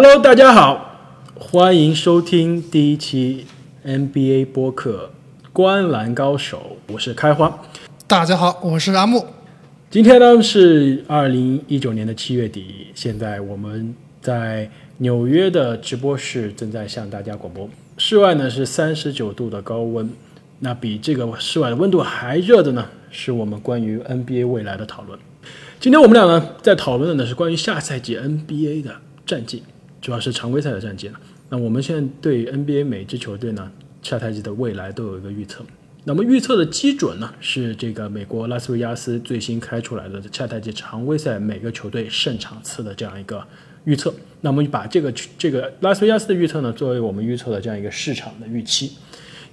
[0.00, 3.46] Hello，大家好，欢迎收听第一期
[3.84, 5.10] NBA 播客
[5.52, 7.60] 《观篮高手》，我是开花。
[8.06, 9.26] 大家好，我是阿木。
[9.90, 17.68] 今天呢是二零一九年的七月底，现在我们在纽约的直播室正在向大家广播。
[17.96, 20.08] 室外呢是三十九度的高温，
[20.60, 25.18] 那比这个室外的温度还热的呢，是我们关于 NBA 未来的讨论。
[25.80, 28.94] 今天我们俩呢在讨论的呢是关于下赛季 NBA 的
[29.26, 29.64] 战绩，
[30.00, 31.20] 主要是常规赛的战绩了。
[31.48, 33.70] 那我们现在对 NBA 每支球队呢
[34.02, 35.64] 下赛季的未来都有一个预测。
[36.04, 43.44] 那么预测的基准呢是这个美国拉斯维加斯最新开出来的下赛季常规赛每个球队胜场次的这样一个
[43.84, 44.14] 预测。
[44.40, 48.92] 那么把这个这个拉斯维加斯的预测呢作为我们预测的这样一个市场的预期，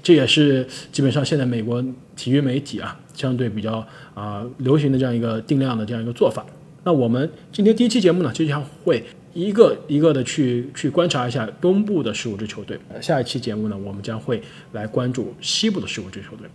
[0.03, 1.83] 这也是基本上现在美国
[2.15, 6.45] 体育媒体啊相对比较啊、流行的这样一个定量的这样一个做法。
[6.83, 9.03] 那我们今天第一期节目呢，就将会
[9.35, 12.79] 一个一个的去去观察一下东部的十五支球队。
[12.87, 16.47] 呃下一期节目呢，我们将会来关注西部的十五支球队。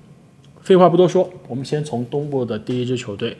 [0.63, 3.37] 废话不多说，我们先从东部的第一支球队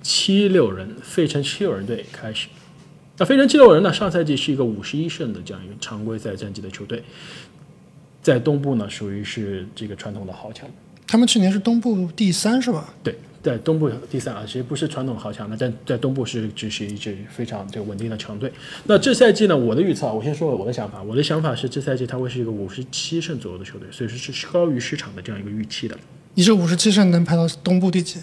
[0.00, 2.48] 七六人费城七六人队开始。
[3.18, 7.02] 那费城七六人呢，上赛季是一个五十一胜的这样一个常规赛战绩的球队，
[8.22, 10.66] 在东部呢属于是这个传统的豪强。
[11.06, 12.94] 他们去年是东部第三是吧？
[13.02, 18.52] 对，在东部第三啊，其实不是传统豪强，的，但在东部是只是一支非常这个稳定的强队。
[18.84, 25.96] 那这赛季呢，我的预测，我先说我的想法，我的想法是这赛季它会是一个五十七胜左右的球队，所以说是高于市场的这样一个预期的。
[26.34, 28.20] 你这五十七胜能排到东部第几？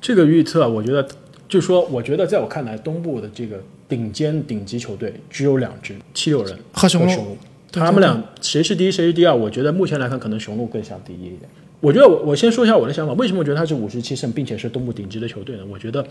[0.00, 1.06] 这个预测，我觉得
[1.48, 7.36] 就是说，我觉得在我看来，东部的这个顶尖顶级球队只有两支，七六人和雄鹿
[7.72, 9.34] 他们俩谁是第一谁是第二？
[9.34, 11.42] 我觉得目前来看，可能雄鹿更像第一一点。
[11.80, 15.64] 我觉得我我先说一下我的想法，为什么我觉得他是五十七胜，并且是东部顶级的球队呢？
[15.70, 16.06] 我觉得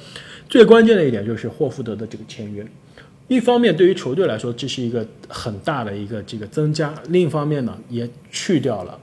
[0.49, 2.65] 最关键的一点就是霍福德的这个签约，
[3.27, 8.99] 一方面对于球队来说这是一个很大的一个这个增加，另一方面呢也去掉了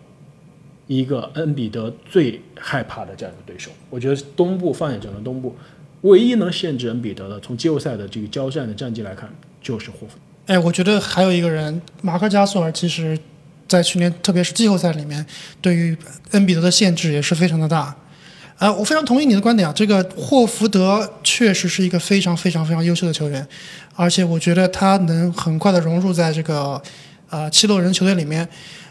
[0.88, 3.70] 一个恩比德最害怕的这样一个对手。
[3.88, 5.54] 我觉得东部放眼整个东部，
[6.00, 10.54] 唯一能限制恩比德的，从季后赛的这个交战的战绩来看，就是霍福德。
[10.54, 13.16] 哎，我觉得还有一个人，马克加索尔，其实
[13.69, 15.25] 在去年特别是季后赛里面，
[15.60, 15.97] 对于
[16.31, 17.94] 恩比德的限制也是非常的大。
[18.59, 23.47] 呃，我非常同意你的观点啊，这个霍福德确实是一个非常非常非常优秀的球员，
[23.94, 26.81] 而且我觉得他能很快的融入在这个
[27.28, 28.49] 呃七六人球队里面。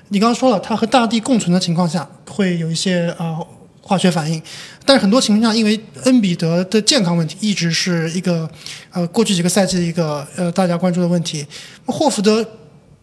[0.09, 3.35] 你刚刚说了，他和大帝共存的情况下，会有一些呃
[3.81, 4.39] 化学反应，
[4.85, 8.47] 但是很多情况下，因为恩比德的健康问题一直是一个
[8.91, 11.43] 呃过去几个赛季的一个呃大家关注的问题。
[11.87, 12.47] 霍福德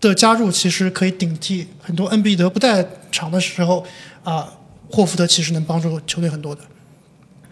[0.03, 3.87] 的加入其实可以顶替很多恩比德不在场的时候
[4.23, 4.53] 啊、
[4.91, 6.61] 霍福德其实能帮助球队很多的。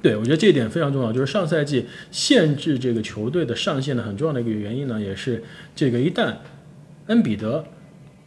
[0.02, 5.42] 对，我觉得这一点非常重要，就是上赛季限制这个球队的上限的很重要的一个原因呢，也是
[5.76, 6.34] 这个一旦
[7.06, 7.64] 恩比德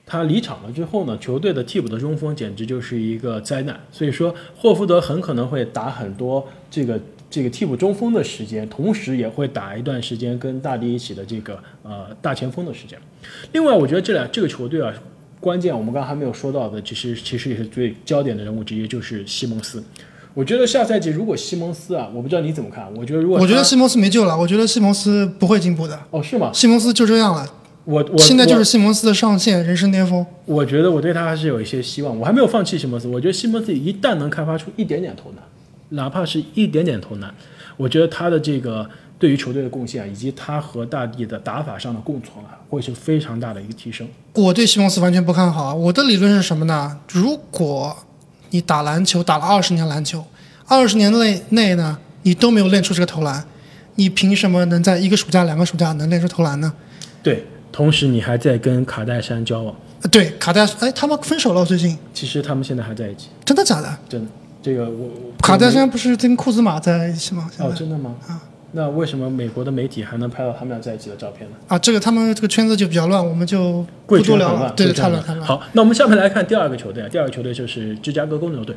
[0.05, 3.79] 他离场了之后呢，球队的替补的中锋简直就是一个灾难。
[3.91, 6.99] 所以说，霍福德很可能会打很多这个
[7.33, 12.95] 这个替补中锋的时间，同时也会打一段时间跟大帝一起的这个呃大前锋的时间。
[13.53, 14.93] 另外，我觉得这俩这个球队啊，
[15.39, 19.83] 关键我们刚刚还没有说到的，其实其实也是最焦点的人物之一，就是西蒙斯。
[20.35, 26.51] 我觉得下赛季如果西蒙斯啊，我不知道你怎么看，我觉得如果我觉得西蒙斯没救了，我觉得西蒙斯不会进步的，哦是吗？
[26.53, 27.51] 西蒙斯就这样了。
[27.85, 30.23] 我我现在就是西蒙斯的上限，人生巅峰。
[30.45, 33.07] 我觉得我对他还是有一些希望，我还没有放弃西蒙斯。
[33.07, 35.39] 我觉得西蒙斯一旦能开发出一点点投篮，
[35.93, 37.33] 哪怕是一点点投篮，
[37.77, 44.07] 我觉得他的这个对于球队的贡献，以及他和大帝的打法上的共存啊，会是非常大的一个提升。
[44.33, 45.73] 我对西蒙斯完全不看好啊！
[45.73, 46.99] 我的理论是什么呢？
[47.11, 47.95] 如果
[48.49, 50.25] 你打篮球打了二十年篮球，
[50.67, 53.43] 二十年内内呢，你都没有练出这个投篮，
[53.95, 56.73] 你凭什么能在一个暑假、两个暑假能练出投篮呢？
[57.21, 63.97] 对，同时你还在跟卡戴珊交往，呃对，卡戴，哎，他们分手了，最近其实他们现在还在一起，真的假的？
[64.09, 64.31] 真的。
[64.63, 67.51] 这个我我卡戴珊不是跟库兹马在一起吗？
[67.59, 68.15] 哦，真的吗？
[68.27, 68.41] 啊
[68.75, 71.55] 那为什么美国的媒体还能拍到他们俩在一起的照片呢？
[71.67, 74.17] 啊，这个他们这个圈子就比较乱，我们就不。
[74.23, 75.45] 多聊了对，太乱太乱。
[75.45, 78.75] 好，那我们下面来看第二个球队，第二个球队就是芝加哥公牛队。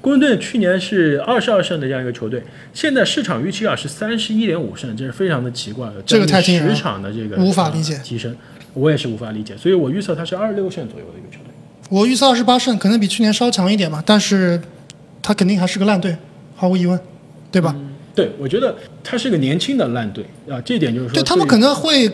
[0.00, 2.40] 公牛队去年是二十二胜的这样一个球队，
[2.72, 8.36] 现在市场预期啊是三十一点五胜，这是非常的奇怪的，这个太十场的这个无法理解呃提升，
[8.74, 11.52] 我也是无法理解，所以我预测它是二十六胜左右的一个球队。
[11.88, 14.60] 我预测二十八胜，可能比去年稍强一点吧，但是
[15.22, 16.16] 他肯定还是个烂队，
[16.56, 16.98] 毫无疑问，
[17.50, 17.74] 对吧？
[18.14, 22.10] 对，我觉得他是个年轻的烂队啊，这一点就是说，对他们可能会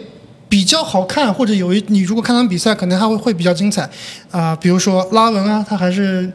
[0.48, 3.88] 比较好看，或者有一你如果看他们比赛，可能还会会比较精彩
[4.30, 6.30] 啊、比如说拉文啊，他还是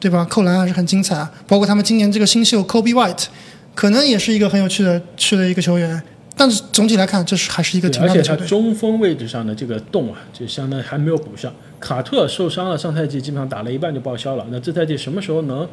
[0.00, 0.26] 对吧？
[0.28, 3.26] 扣篮还是很精彩啊，包括他们今年这个新秀 Kobe White，
[3.74, 6.02] 可能也是一个很有趣的去的一个球员。
[6.38, 8.46] 但是总体来看，这是还是一个对而且他挺烂的球队。
[8.46, 11.50] 中锋位置上的这个洞啊，就相当于还没有补上。
[11.80, 14.44] 卡特受伤了，上赛季基本上打了一半就报销了。
[14.50, 15.66] 那这赛季什么时候能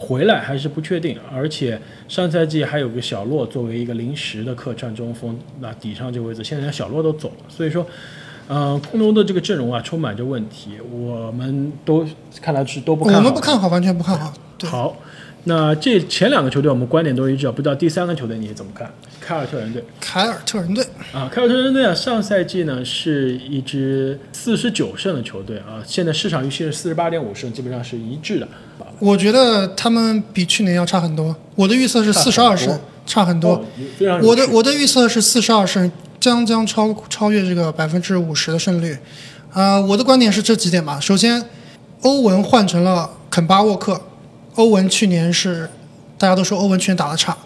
[0.00, 1.16] 回来还是不确定。
[1.30, 7.86] 而且上赛季还有个小洛作为一个临时的客串中锋，那底上这个位置，现在连小洛都走了，所以说。
[8.52, 12.04] 嗯，空中的这个阵容啊，充满着问题，我们都
[12.42, 13.20] 看来是都不看好。
[13.20, 14.34] 我们不看好，完全不看好。
[14.58, 14.96] 对，好，
[15.44, 18.90] 那这前两个球队我们观点都一致，不知道第三个球队你怎么看？
[19.20, 28.48] 凯尔特人队凯尔特人队，啊，凯尔特人队啊，上赛季呢是一支四十九胜的球队啊，现在市场预期是四十八点五胜，基本上是一致的。
[28.98, 31.34] 我觉得他们比去年要差很多。
[31.54, 33.52] 我的预测是差四十二胜，差很多。
[33.52, 38.96] 哦，我的我的预测是四十二胜，将将超超越这个百分之五十的胜率。
[39.52, 40.98] 啊、我的观点是这几点吧。
[41.00, 41.42] 首先，
[42.02, 44.00] 欧文换成了肯巴沃克。
[44.54, 45.70] 欧文去年是
[46.18, 47.36] 大家都说欧文去年打的差，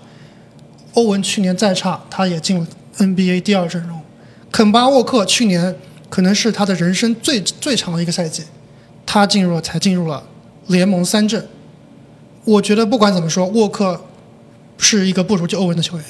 [0.95, 2.67] 欧文去年再差，他也进了
[2.99, 4.01] NBA 第二阵容。
[4.51, 5.77] 肯巴沃克去年
[6.09, 8.45] 可能是他的人生最最长的一个赛季，
[9.05, 10.23] 他进入了才进入了
[10.69, 11.47] 联盟三阵。
[12.45, 14.01] 我觉得不管怎么说，沃克
[14.79, 16.05] 是一个不如就欧文的球员。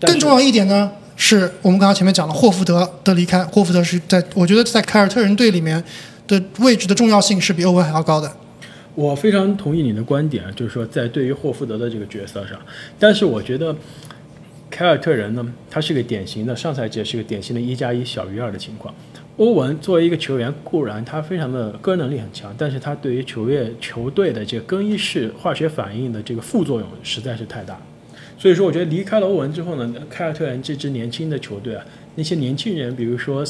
[0.00, 5.82] 更重要一点呢，是我们刚刚前面讲了霍福德的离开，霍福德是在我觉得在凯尔特人队里面
[6.26, 8.32] 的位置的重要性是比欧文还要高的。
[8.94, 12.60] 我非常同意你的观点，就是说在对于霍福德的这个角色上，
[12.98, 13.74] 但是我觉得
[14.70, 18.94] 凯尔特人呢，他是个典型的上赛季是个典型的一加一小于二的情况。
[19.38, 27.80] 欧文作为一个球员，固然他非常的个人能力很强，但是他对于球队球队的这个更衣室化学反应的这个副作用实在是太大。
[28.36, 31.84] 所以说，我觉得离开了欧文之后呢，凯尔特人这支年轻的球队啊，
[32.16, 33.42] 那些年轻人，比如说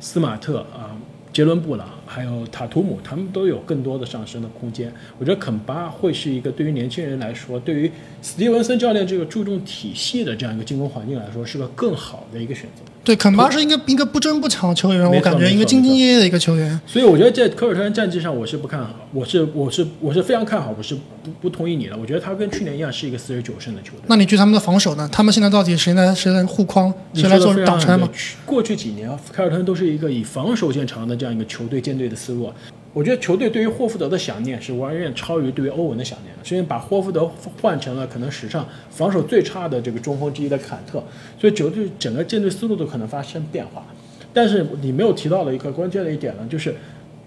[0.00, 0.96] 斯马特啊、
[1.32, 4.90] 杰伦布朗，还有塔图姆，他们都有更多的上升的空间。
[5.18, 12.82] 我觉得肯巴会是一个对于年轻人来说，对于斯蒂文森教练这个注重体系的这样一个进攻环境来说，是个更好的一个选择。
[13.04, 16.78] 对，肯巴是一个一个不争不抢的球员，我感觉一个兢兢业业的一个球员。
[16.86, 21.96] 所以我觉得在科尔特人战绩上，我是不看好，我是我是我是非常看好，我是不不同意你的。
[21.96, 24.00] 我觉得他跟去年一样是一个四十九胜的球队。
[24.08, 25.08] 那你觉得他们的防守呢？
[25.10, 28.08] 他们现在到底谁来谁来护框，谁来做挡拆吗？
[28.44, 32.50] 过去几年，凯尔特人都是一个以防守见长的这样一个球队建队的思路。
[32.94, 37.30] 我觉得球队对于霍福德的想念是远远超于对于欧文的想念的，所以把霍福德
[37.60, 41.02] 换成了可能史上防守最差的这个中锋之一的坎特，
[41.38, 43.84] 所以球队整个建队思路都可能发生变化。
[44.32, 46.74] 但是你没有提到的一个关键的一点呢，就是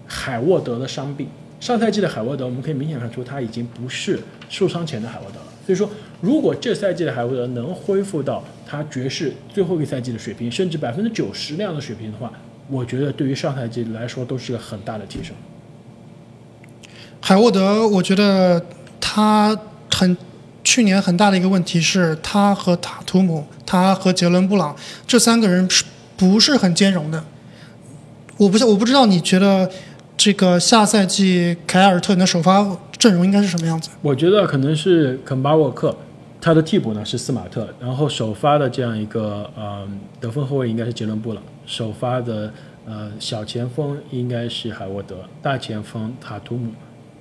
[0.06, 1.28] 海沃德的伤病。
[1.60, 5.46] 上赛季的海沃德，我们可以明显看出他已经不是受伤前的海沃德了。
[5.64, 5.88] 所以说，
[6.20, 12.32] 如果这赛季的海沃德能恢复到他爵士最后一个赛季的水平，甚至百分之九十那样的水平的话，
[12.72, 15.36] 我觉得对于上赛季来说都是个很大的提升。
[17.20, 18.64] 海沃德，我觉得
[18.98, 19.56] 他
[19.90, 20.16] 很
[20.64, 24.74] 去年很大的一个问题是，他和塔图姆、他和杰伦布朗
[25.06, 25.84] 这三个人是
[26.16, 27.22] 不是很兼容的？
[28.38, 29.70] 我不是我不知道你觉得
[30.16, 32.66] 这个下赛季凯尔特人的首发
[32.98, 33.90] 阵容应该是什么样子？
[34.00, 35.94] 我觉得可能是肯巴沃克，
[36.44, 39.88] 他的替补呢是斯马特，然后首发的这样一个呃
[40.20, 42.52] 得分后卫应该是杰伦布朗，首发的
[42.84, 46.72] 呃小前锋应该是海沃德，大前锋塔图姆，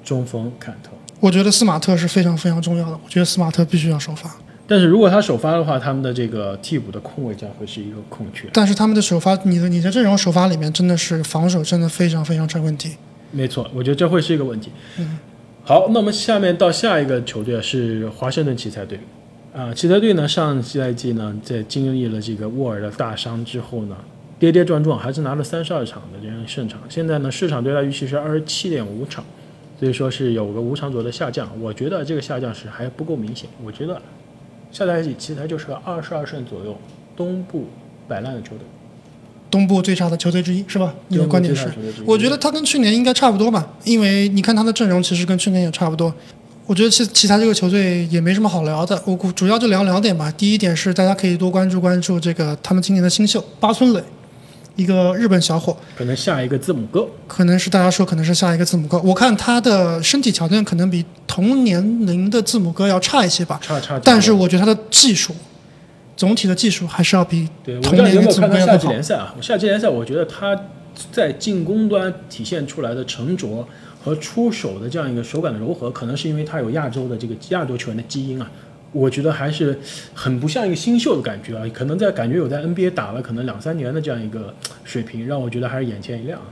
[0.03, 0.89] 中锋坎特。
[1.19, 4.27] 我觉得斯马特是非常非常重要的，我觉得斯马特必须要首发。
[4.65, 8.49] 但是如果他首发的话，他们的这个替补的空位将会是一个空缺。
[8.53, 12.95] 但是他们的首发，你的你的阵容首发里面真的是防守真的非常非常成问题。
[13.29, 14.71] 没错，我觉得这会是一个问题。
[15.63, 18.99] 好，那么下面到下一个球队啊是华盛顿奇才队。
[19.53, 23.95] 啊，奇才队呢，上赛季呢，在经历了这个沃尔的大伤之后呢，
[24.39, 26.81] 跌跌撞撞，还是拿了三十二场的这样胜场。
[26.89, 29.23] 现在呢，市场对他预期是二十七点五场，
[29.79, 31.47] 所以说是有个五场左右的下降。
[31.61, 33.47] 我觉得这个下降是还不够明显。
[33.63, 34.01] 我觉得
[34.71, 36.75] 下赛季奇才就是个二十二胜左右，
[37.15, 37.67] 东部
[38.07, 38.65] 摆烂的球队。
[39.51, 40.91] 东部最差的球队之一是吧？
[41.09, 41.71] 你的观点是
[42.05, 46.11] 我觉得他跟去年应该差不多吧，因为你看他的阵容其实跟去年也差不多。
[46.65, 50.31] 我觉得其其他这个球队也没什么好聊的，我主要就聊两点吧。
[50.37, 54.01] 第一点是大家可以多关注关注这个他们今年的新秀八村垒，
[54.77, 58.97] 一个日本小伙，可能下一个字母哥，可能是大家说可能是下一个字母哥。
[58.99, 63.99] 我看他的身体条件可能比同年龄的字母哥要差一些吧，差差。
[64.01, 65.35] 但是我觉得他的技术，
[66.21, 68.77] 总体的技术还是要比对，我不知道有没有看他夏。
[68.77, 69.33] 季联赛啊？
[69.41, 70.55] 夏季联赛，我觉得他
[71.11, 73.67] 在进攻端体现出来的沉着
[74.03, 78.47] 和出手的这样一个手感的柔和，可能是因为他有亚洲的这个亚洲球员的基因啊。
[78.91, 79.79] 我觉得还是
[80.13, 86.45] 很不像一个新秀的感觉啊，可能在感觉有在 NBA 打了可能两三年的这样一个水平，让我觉得还是眼前一亮啊。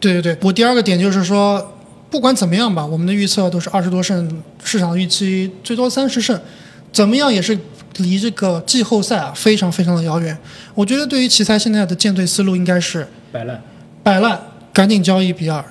[0.00, 1.76] 对对对，我第二个点就是说，
[2.08, 6.40] 不管怎么样吧，我们的预测都是二十多胜，市场预期最多三十胜，
[6.90, 7.58] 怎么样也是
[7.98, 10.36] 离这个季后赛啊非常非常的遥远。
[10.74, 13.62] 我觉得对于奇才现在的建队思路应该是摆烂。
[14.02, 14.38] 摆烂，
[14.72, 15.64] 赶紧交易比尔。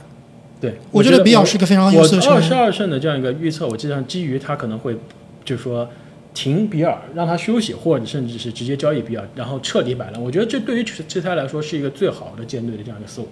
[0.60, 2.36] 对，我觉得比尔是一个非常优秀的球员。
[2.36, 4.98] 二十二胜的这样一个预测，我际上基于他可能会，
[5.44, 5.88] 就是说
[6.34, 10.22] 停比尔，让他休息，或者甚至是直接交易比尔，然后彻底摆烂。
[10.22, 13.28] 我觉得这对于奇才来说是一个最好的建队的这样一个思路。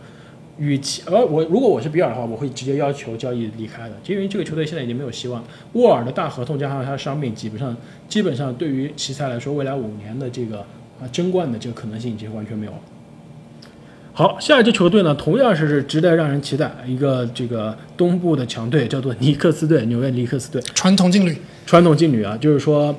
[0.61, 5.43] 与其，而我如果我是比尔的话，我会直接要求交易离开的，因为这个球队现在已经没有希望。
[5.73, 7.75] 沃尔的大合同加上他的伤病，基本上
[8.07, 10.59] 基本上对于奇才来说，未来五年的这个
[11.01, 12.77] 啊争冠的这个可能性已经完全没有了。
[14.13, 22.93] 好，下一支球队呢，同样是值得让人期待，一个这个东部的强队，叫做尼克斯队，纽约尼克斯队，传统劲旅，传统劲旅啊，就是说，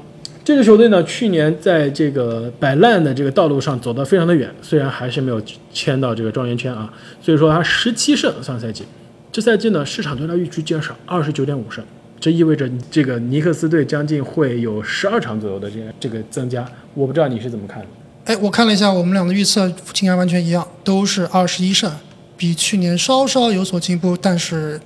[0.44, 5.40] 这支球队呢，去年在这个摆烂的这个道路上走得非常的远，虽然还是没有
[5.72, 8.84] 签到这个状元签啊，所以说他十七胜上赛季，
[9.30, 11.84] 这赛季呢，市场对他预期减少二十九点五胜，
[12.18, 17.86] 这意味着这个尼克斯队将近会有十二场左右的这这个增加，我不知道你是怎么看的。
[18.24, 21.88] 哎，我看了一下，我们俩的预测竟然完全一样，都是二十一胜，
[22.36, 24.80] 比去年稍稍有所进步，但是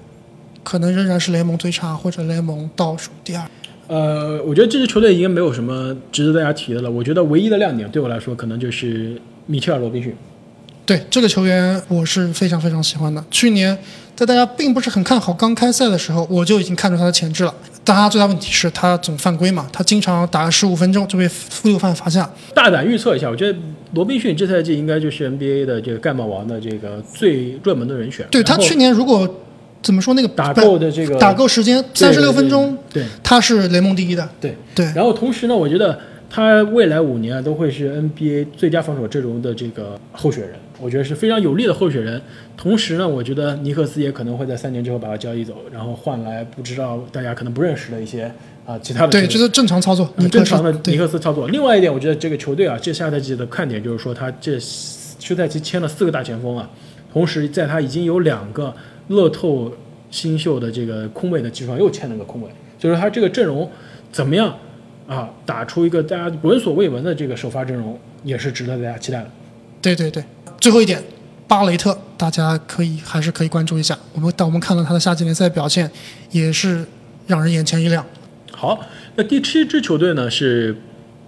[0.63, 3.43] 可能仍然是联盟最差或者联盟倒数第二。
[3.89, 6.91] 呃，我觉得这支球队已经没有什么值得大家提的了。
[6.91, 10.15] 我觉得唯一的亮点对我来说，可能就是米切尔·罗宾逊。
[10.85, 13.25] 对这个球员，我是非常非常喜欢的。
[13.31, 13.77] 去年
[14.15, 17.55] 在大家并不是很看好刚开赛的时候，我就已经看出他的潜质了。
[17.85, 22.29] 但他最大问题是他总犯规嘛，他经常打十五分钟就被负六犯罚下。
[22.53, 23.57] 大胆预测一下，我觉得
[23.95, 28.27] 罗宾逊这赛季应该就是 NBA 的这个盖帽王的这个最热门的人选。
[28.31, 29.29] 对他去年如果
[29.83, 34.29] 怎么说那个打够的这个打够时间三十六分钟，对，他是联盟第一的。
[34.41, 34.87] 对对。
[34.95, 40.57] 然后同时呢，我觉得他未来五年啊都会是 NBA 最佳防守阵容的这个候选人。
[40.79, 42.21] 我觉得是非常有力的候选人。
[42.55, 48.31] 同时呢，我觉得尼克斯也可能会在三年之后把他交易走，然后换来不知道大家可能不认识的一些
[48.67, 49.09] 啊其他的。
[49.11, 51.49] 对，这是正常操作，正常的尼克斯操作。
[51.49, 56.69] 另外一点，我觉得这个球队啊，这下赛季的看点就是说，他这休赛期签了四个大前锋啊，
[57.11, 58.75] 同时在他已经有两个
[59.09, 59.73] 乐透
[60.11, 62.49] 新秀的这个空位的基础上，又签了个空位，
[62.79, 63.71] 所以说他这个阵容
[64.11, 64.57] 怎么样
[65.07, 65.29] 啊？
[65.45, 69.31] 打出一个大家闻所未闻的这个首发阵容，也是值得大家期待的。
[69.81, 70.25] 对对对。
[70.59, 71.03] 最后一点，
[71.47, 73.97] 巴雷特，大家可以还是可以关注一下。
[74.15, 75.91] 我们当我们看到他的夏季联赛表现，
[76.31, 76.85] 也是
[77.27, 78.05] 让人眼前一亮。
[78.53, 78.81] 好，
[79.17, 80.75] 那第七支球队呢是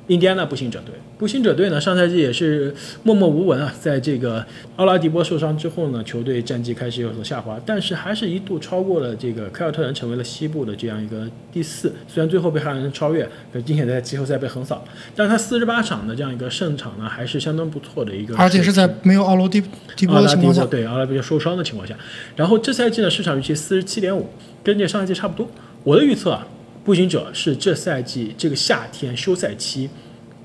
[0.08, 0.94] 印第安纳步行者队。
[1.16, 4.44] 步行者队呢，上赛季也是默默无闻啊，在这个
[4.76, 11.92] 奥拉迪波受伤之后呢，球队战绩开始有所下滑，但是还是一度超过了这个凯尔特人，成为了西部的这样一个第四。
[12.06, 13.28] 虽然最后被海人超越，
[13.66, 14.84] 并且在季后赛被横扫，
[15.16, 18.36] 但是他四十八场的这样一个胜场呢，还是相当不错的一个。
[18.36, 19.62] 而且是在没有奥罗迪
[19.96, 21.94] 迪波的情况下，对奥拉迪波受伤的情况下。
[22.36, 24.28] 然后这赛季呢，市场预期四十七点五，
[24.62, 25.50] 跟这上赛季差不多。
[25.84, 26.46] 我的预测啊，
[26.85, 29.88] 步行者是这赛季这个夏天休赛期。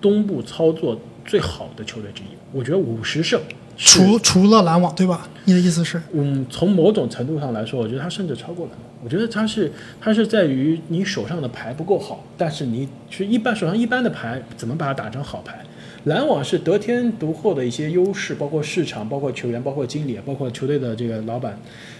[0.01, 3.39] 东部操作最好的球队之一，我觉得五十胜，
[3.77, 5.29] 除除了篮网，对吧？
[5.45, 6.01] 你的意思是？
[6.11, 8.81] 嗯，从某种程度上来说，我觉得他甚至超过篮网。
[9.01, 9.71] 我觉得他是，
[10.01, 15.63] 他是在于你手上的牌不够好，但是你是一般手上一般的牌，怎么把它打成好牌？
[16.03, 21.57] 篮网是得天独厚的一些优势，包括市场，包括球员，包括经理，包括球队的这个老板，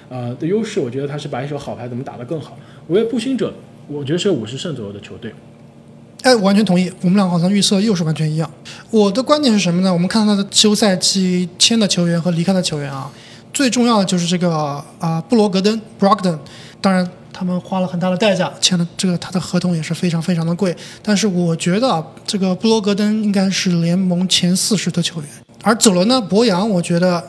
[0.09, 0.81] 呃的优势。
[0.81, 2.57] 我觉得他是把一手好牌怎么打得更好。
[2.87, 3.53] 我觉得步行者，
[3.87, 5.33] 我觉得是五十胜左右的球队。
[6.21, 6.89] 哎，完全同意。
[7.01, 8.49] 我们俩好像预测又是完全一样。
[8.89, 9.91] 我的观点是什么呢？
[9.91, 13.11] 我们看他的休赛期签的球员和离开的球员啊，
[13.51, 16.39] 最重要的就是这个啊，布罗格登 （Brogdon）。
[16.79, 20.73] 当然，他们花了很大的代价签了这个，他的合同也是非常非常的贵。
[21.01, 25.29] 但是我觉得啊，这个布罗格登应该是联盟前四十的球员。
[25.61, 27.21] 而走了呢，博扬，我觉得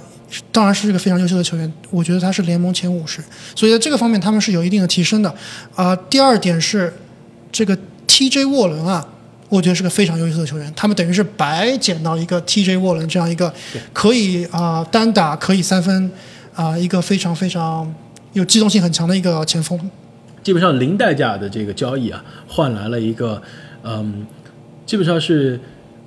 [0.52, 1.72] 当然是一个非常优秀的球员。
[1.90, 3.22] 我觉得他是联盟前五十，
[3.54, 5.34] 所以在这个方面他们是有一定的提升的。
[5.74, 6.92] 啊，第二点是
[7.50, 7.76] 这个。
[8.06, 9.04] TJ 沃伦啊，
[9.48, 10.72] 我觉得是个非常优秀的球员。
[10.76, 13.52] 他们等于是白捡到一个 TJ 沃伦这样一个
[13.92, 16.08] 可以啊单打可以三分
[16.54, 17.92] 啊一个非常非常
[18.34, 19.90] 有机动性很强的一个前锋。
[20.44, 23.42] 基本上零代价的这个交易啊，换来了一个
[23.82, 24.24] 嗯，
[24.86, 25.58] 基本上是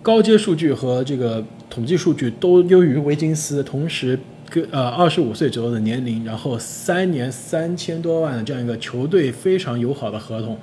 [0.02, 4.18] 高阶数据和这个统计数据都优于维金斯，同时
[4.50, 10.58] 跟呃二十五岁左右的年龄，然后三年三千多万的这样一个球队非常友好的合同。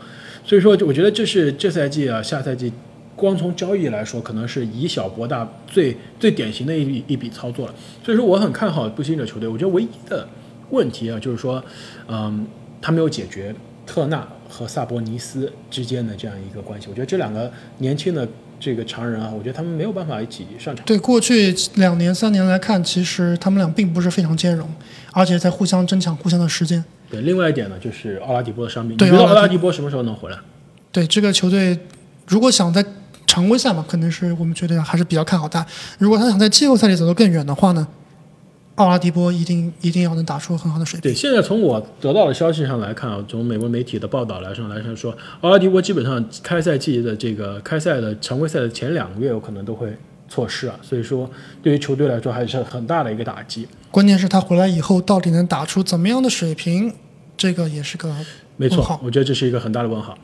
[0.44, 2.72] 所以说，我觉得这是这赛季啊，下赛季，
[3.16, 7.74] 光从交易来说，可能是以小博大最最典型的一一笔操作了。
[8.02, 9.48] 所以说，我很看好步行者球队。
[9.48, 10.26] 我觉得唯一的
[10.70, 11.62] 问题啊，就是说，
[12.08, 12.46] 嗯，
[12.80, 13.54] 他没有解决
[13.86, 16.88] 特纳和萨博尼斯之间的这样一个关系。
[16.90, 18.28] 我觉得这两个年轻的
[18.60, 20.84] 这个常人啊，我觉得他们没有办法一起上场。
[20.86, 24.68] 对，过去两年三年来看，其实他们俩并不是非常兼容，
[25.12, 26.84] 而且在互相争抢互相的时间。
[27.10, 28.96] 对，另外一点呢，就是奥拉迪波的伤病。
[28.96, 30.38] 你觉得奥拉迪波什么时候能回来？
[30.90, 31.78] 对这个球队，
[32.26, 32.84] 如果想在
[33.26, 35.64] 常规赛嘛，可能是我们觉得还是比较看好他。
[35.98, 37.86] 如果他想在季后赛里走得更远的话呢，
[38.76, 41.10] 奥拉迪波一定一定要能打出很好的水平。
[41.10, 49.96] 对，现在从我得到的消息上来看啊，从美国媒体的报道来上来上说，奥拉迪波基本上开赛季的这个开赛的常规赛的前两个月有可能都会
[50.28, 51.30] 错失啊，所以说
[51.62, 53.68] 对于球队来说还是很大的一个打击。
[53.92, 56.92] 关键是他回来以后到底能打出怎么样的水平，
[57.36, 58.12] 这个也是个
[58.56, 60.18] 没错我觉得这是一个很大的问号。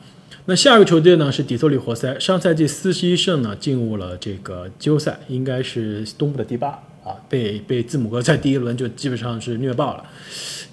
[0.45, 10.05] 那下一个球队呢是底特律活塞，上赛季四十一胜呢进入了这个季后赛，应该是东部的第八啊，被被字母哥在第一轮就基本上是虐爆了。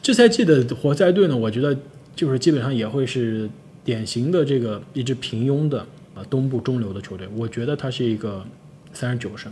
[0.03, 1.77] 这赛季的活塞队呢，我觉得
[2.15, 3.49] 就是基本上也会是
[3.85, 5.81] 典型的这个一支平庸的
[6.15, 8.45] 啊东部中流的球队，我觉得他是一个
[8.93, 9.51] 三十九胜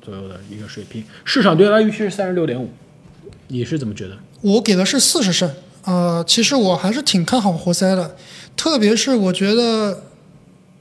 [0.00, 2.70] 左右的一个水平，市场对它预期是三十六点五，
[3.48, 4.16] 你是怎么觉得？
[4.40, 5.50] 我给的是四十胜，
[5.84, 8.16] 呃，其实我还是挺看好活塞的，
[8.56, 10.04] 特别是我觉得，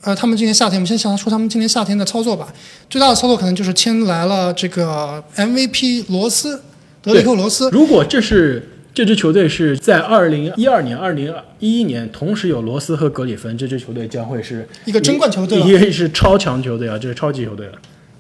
[0.02, 2.54] 呃，他们今年夏天，我们先想说他们今年夏天的操作吧。
[2.90, 6.62] 最大的操作可能就是签来了这个 MVP 罗斯，
[7.02, 7.70] 德里克罗斯。
[7.72, 17.74] 如果这是这支球队是在二零一二年、二零一一年同时有罗斯和格里芬，这支球队将会是一个争冠球队了一个是超强球队啊，这是超级球队了。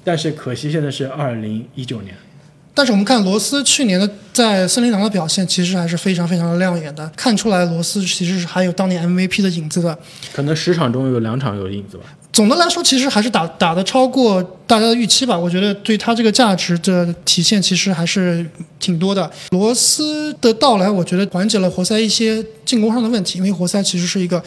[0.03, 2.13] 但是可惜现在是二零一九年，
[2.79, 9.99] 但是我们看罗斯去年的在森林狼的表现，其实还是非常非常的亮眼的，看出来罗斯其实是还有当年 MVP 的影子的。
[10.31, 12.03] 可能十场中有两场有影子吧。
[12.31, 15.37] 总的来说，其实还是打打的超过大家的预期吧。
[15.37, 18.45] 我觉得对他这个价值的体现，其实还是
[18.79, 19.29] 挺多的。
[19.49, 24.41] 罗斯的到来，我觉得缓解了活塞一些进攻上的问题，因为活塞其实是一个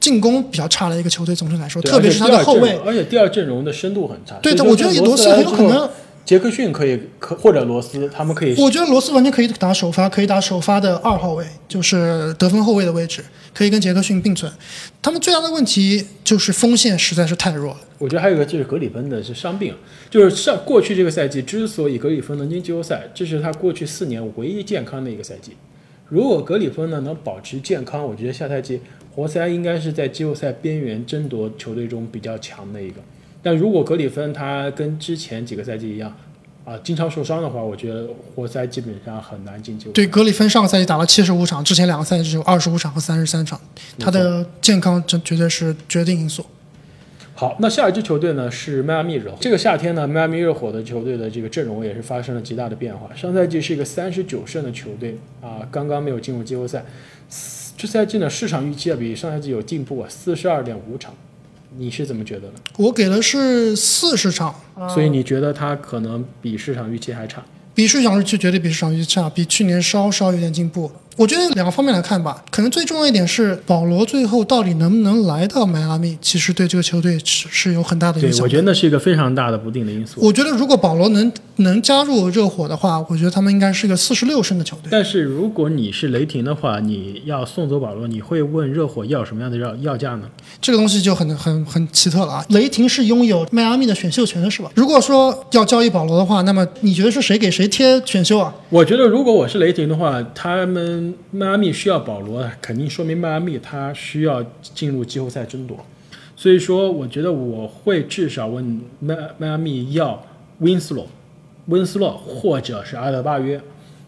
[0.00, 2.78] 进攻比较差的一个球队，总体来说，特别是他的后卫。
[2.86, 4.36] 而且第二阵容的深度很差。
[4.36, 5.90] 对，的我觉得罗斯很有可能，
[6.24, 14.50] 杰克逊可以可或者罗斯他们可以我觉得罗斯完全可以打首发，可以打首发的二号位，就是得分后卫的位置，可以跟杰克逊并存。
[15.02, 17.80] 他们最大的问题就是锋线实在是太弱了。
[17.98, 19.74] 我觉得还有一个就是格里芬的是伤病，
[20.08, 25.52] 就是上过去这个赛季之所以格里芬能进季后赛，这是他过去四年唯一健康的一个赛季。
[26.08, 28.80] 如果格里芬呢能保持健康，我觉得下赛季
[29.14, 32.96] 活塞应该是在季后赛边缘争夺球队中比较强的一个。
[33.44, 36.12] 但如果格里芬他跟之前几个赛季一样，
[36.64, 39.90] 啊，经常受伤的话，我觉得活塞基本上很难进球。
[39.90, 43.60] 对，格里芬上个赛季打了七十五场，之前两个赛季只有二十五场和三十三场，
[43.98, 46.46] 他的健康这绝对是决定因素。
[47.34, 49.36] 好，那下一支球队呢是迈阿密热火。
[49.40, 53.14] 这个夏天呢，迈阿密热火的球队的这个阵容也是发生了极大的变化。
[53.14, 56.82] 上赛季是一个三十九胜的球队啊，刚刚没有进入季后赛。
[57.76, 61.12] 这赛季呢，市场预期啊比上赛季有进步啊，四十二点五场。
[61.76, 62.54] 你是怎么觉得的？
[62.76, 64.54] 我给的是四十场，
[64.88, 67.42] 所以你觉得它可能比市场预期还差？
[67.74, 70.90] 比市场预期绝对比市场预期差，比去年稍稍有点进步。
[71.16, 78.42] 我觉得两个方面来看吧，可能最重要一点是保罗最后到底能不能来到迈阿密，其实对这个球队是是有很大的影，响的。
[78.42, 80.20] 我觉得那是一个非常大的不定的因素。
[80.20, 84.88] 我觉得如果保罗能能加入热火的话，我觉得他们应该是一个四十六胜的球队。
[84.90, 90.22] 但是如果你是雷霆的话，你要送走保罗，你会问热火要什么样的要要价呢？
[90.60, 92.44] 这个东西就很很很奇特了啊！
[92.48, 94.70] 雷霆是拥有迈阿密的选秀权的是吧？
[94.74, 98.52] 如果说要交易保罗的话，那么你觉得是谁给谁贴选秀啊？
[98.70, 105.84] 我觉得如果我是雷霆的话，他们迈阿密需要保罗，肯定说明迈阿密他需要进入季后赛争夺。
[106.36, 110.24] 所以说，我觉得我会至少问迈迈阿密要
[110.58, 111.08] 温斯洛、
[111.66, 113.60] 温斯洛或者是阿德巴约。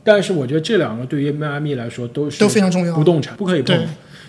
[0.02, 3.76] 但是我觉得这两个对于迈阿密来说都是都非常重要不动产不可以碰。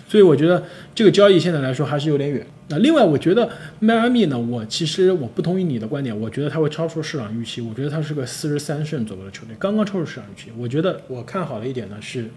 [0.08, 2.44] 所以我觉得这个交易现在来说还是有点远。
[2.68, 7.60] 那另外，我觉得迈阿密呢，我其实我不同意你的观点，我觉得他会超出市场预期。
[7.60, 10.50] 我觉得他是个四十三胜左右的球队，刚刚超出市场预期。
[10.56, 12.28] 我觉得我看好的一点呢是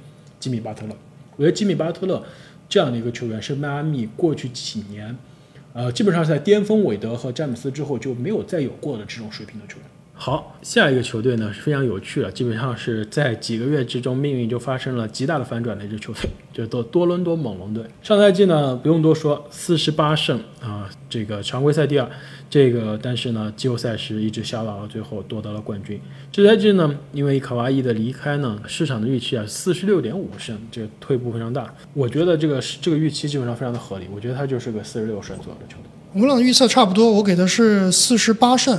[0.42, 0.96] 吉米巴特勒，
[1.38, 2.22] 我觉得吉米巴特勒
[2.68, 5.16] 这样的一个球员是迈阿密过去几年，
[5.72, 9.86] 呃，基本上在巅峰韦德和詹姆斯之后就没有再有过的这种水平的球员。
[10.14, 17.84] 好，下一个球队呢是非常有趣的，基本上是在几个月之中命运就发生了极大的反转的一支球队，就是多多伦多猛龙队。
[18.04, 22.08] 上赛季呢不用多说，四十八胜啊，这个常规赛第二，
[22.52, 25.98] 这个但是呢季后赛时一直下到了最后夺得了冠军。
[26.34, 31.74] 这赛季呢因为卡哇伊的离开呢，市场的预期啊四十六点五胜，这个退步非常大。
[31.94, 35.90] 我觉得这个这个预期基本上非常的合理，我觉得他就是个四十六胜左右的球队。
[36.12, 38.78] 我们俩预测差不多，我给的是四十八胜。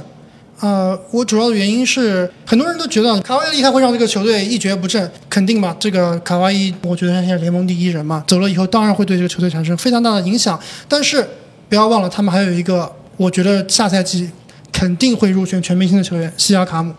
[0.61, 5.75] 呃，我主要的原因是很多人都觉得卡哇伊离开会让这个球队一蹶不振，肯定吧？
[5.81, 10.61] 这个卡哇伊，我觉得他现在联盟第一人嘛，走了以后当然会对这个球队产生非常大的影响。
[10.87, 11.27] 但是
[11.71, 14.31] 不要忘了，他们还有一个，我觉得下赛季
[14.73, 16.95] 肯定会入选全明星的球员西亚卡姆。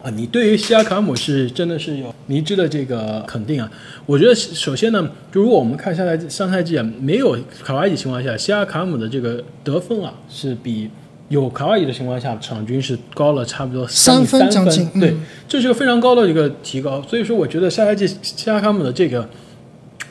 [0.00, 3.68] 啊，你对于西亚卡姆是真的是有迷之的这个肯定啊。
[4.06, 10.88] 我觉得首先呢，就如果我们看下赛季上赛季啊，没有卡哇伊情况下，西亚卡姆的这个得分啊是比
[11.28, 17.02] 有卡瓦伊的情况下，场均是高了差不多三分分将近对嗯，这是个非常高的一个提高。
[17.02, 19.28] 所以说，我觉得下赛季西亚卡姆的这个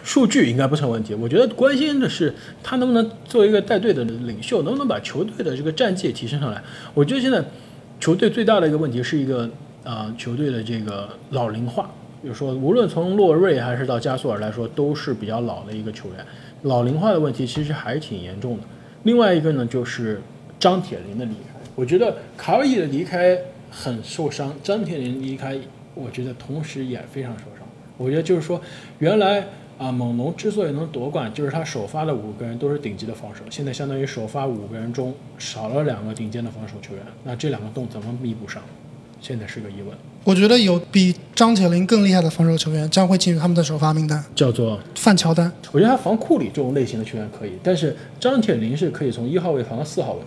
[0.07, 1.13] 数据应该不成问题。
[1.13, 6.63] 我觉得关心的是他能不能作为一个带队的领袖，能不能把球队的这个战绩提升上来。
[6.93, 7.43] 我觉得现在
[7.99, 9.49] 球队最大的一个问题是一个
[9.83, 11.91] 啊、球队的这个老龄化。
[12.23, 16.25] 就是说，无论从洛瑞还是到加索尔来说，都是比较老的一个球员，
[16.63, 18.63] 老龄化的问题其实还是挺严重的。
[19.03, 20.21] 另外一个呢，就是
[20.57, 23.37] 张铁林的离开，我觉得卡尔伊的离开
[23.69, 25.57] 很受伤，张铁林离开，
[25.93, 27.67] 我觉得同时也非常受伤。
[27.97, 28.59] 我觉得就是说，
[28.99, 38.61] 原来啊，猛龙之所以能夺冠，就是他首发的五个人都是顶级的防守，现在相当于首发五个人中少了两个顶尖的防守球员，那这两个洞怎么弥补上？
[39.19, 39.87] 现在是个疑问，
[40.23, 44.23] 我觉得有比张铁林更厉害的防守球员将会进入他们的首发名单。
[44.35, 50.25] 叫做范乔丹，我觉得他防库里这种类型的球员可以，但是张铁林是可以从一号位防到四号位的。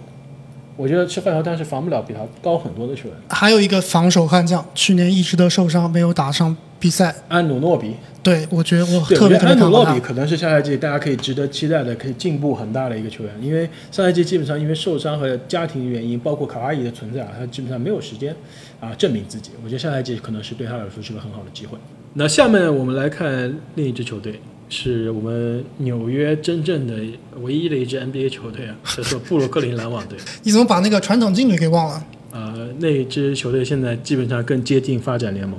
[0.80, 3.16] 我觉得吃范乔丹是防不了比他高很多的球员。
[3.28, 7.14] 还有一个防守悍将，去年一直都受伤，没有打上比赛。
[7.28, 9.68] 安努诺比，对我觉得我对，特别特别努。
[9.68, 13.32] 诺比可能是下赛季大家可以值得期待的，可以进步很大的一个球员。
[13.42, 18.34] 因为上赛季基本上因为受伤和家庭原因，包括卡哇伊的存在啊，他基本上没有时间
[18.80, 19.50] 啊证明自己。
[19.62, 21.76] 我觉得下赛季可能是对他来说是个很好的机会。
[22.14, 26.94] 那下面我们来看另一支球队，是我们纽约真正的
[27.42, 30.16] 唯一的一支 NBA 球队啊，叫做布鲁克林篮网队。
[30.44, 32.06] 你怎么把那个传统劲旅给忘了？
[32.32, 35.58] 呃，那一支球队现在基本上更接近发展联盟。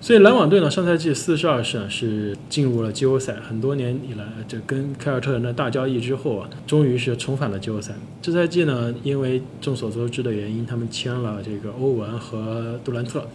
[0.00, 7.92] 所以篮网队呢，上赛季四十二胜是进入了季后赛，很多年以来，这跟凯尔特人的大交易之后啊，终于是重返了季后赛。
[8.22, 13.26] 这赛季呢，因为众所周知的原因，他们签了这个欧文和杜兰特。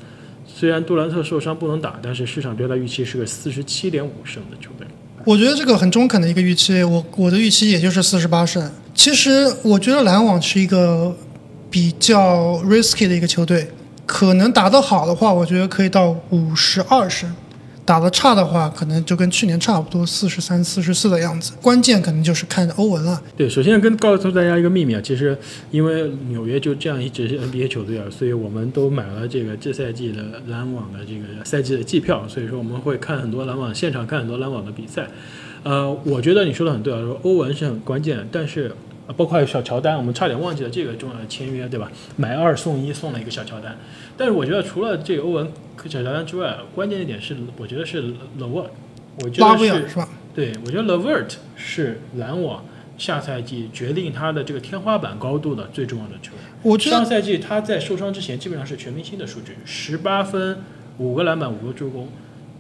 [0.48, 4.88] 虽然杜兰特受伤不能打，但是市场对他预期是个四十七点五胜的球队。
[5.24, 8.72] 我觉得这个很中肯的一个预期，我我的预期也就是四十八胜。
[8.94, 11.16] 其实我觉得篮网是一个
[11.70, 13.70] 比较 risky 的一个球队，
[14.06, 17.30] 可能打得好的话，我觉得可以到五十二胜；
[17.84, 21.54] 打得差的话，可能就跟去年差不多，四十三、四十四的样子。
[21.62, 23.22] 关键可能就是看欧文了。
[23.36, 25.38] 对，首先跟告诉大家一个秘密啊，其实
[25.72, 35.08] 因为纽约就这样一支 NBA 球队啊，所以我们都买了这个这赛季的篮网的这个赛季的季票，所以说我们会看很多篮网现场看很多篮网的比赛。
[35.64, 38.72] 呃，我觉得你说的很对啊，说欧文是很关键，但是
[39.18, 41.92] 包括小乔丹，我们差点忘记了这个重要的签约，对吧？
[42.18, 43.78] 买二送一送了一个小乔丹，
[44.16, 48.02] 但是我觉得除了这个欧文和小乔丹之外，关键一点是我觉得是
[48.38, 48.70] 勒沃，
[49.24, 50.08] 我觉拉得是威尔是吧？
[50.34, 52.64] 对，我觉得 Levert 是篮网
[52.98, 56.44] 下赛季决定他的这个天花板高度的最重要的球员。
[56.64, 60.60] 我觉得上赛季他在受伤之前基本上是全明星的数据，十八分、
[61.00, 62.08] 五个篮板、五个助攻，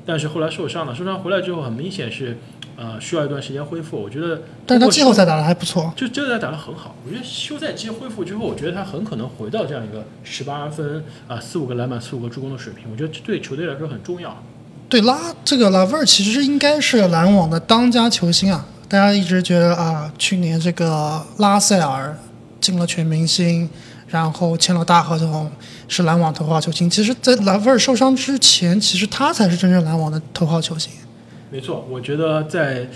[0.05, 2.37] 但是后来受伤了，受伤回来之后很明显是
[2.77, 4.01] 呃需要一段时间恢复。
[4.01, 5.93] 我觉得，但是他季后赛打的还不错。
[5.95, 12.85] 就这赛打的很好，我觉得休赛期恢复之后，我觉得他很可能回到这样一个十八分啊四五个篮板、四五个助攻的水平。
[12.91, 14.41] 我觉得这对球队来说很重要。
[14.89, 22.17] 对拉这个拉威尔其实应该是篮网的当家球星啊，大家一直觉得啊，去年这个拉塞尔
[22.59, 23.69] 进了全明星，
[24.07, 25.49] 然后签了大合同，
[25.87, 26.89] 是篮网头号球星。
[26.89, 30.91] 其实，在拉威尔受伤之前，其实他才是真正篮网的头号球星。
[31.51, 32.87] 没错，我觉得在